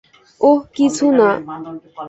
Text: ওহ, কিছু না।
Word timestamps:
ওহ, 0.41 0.59
কিছু 0.75 1.05
না। 1.19 1.29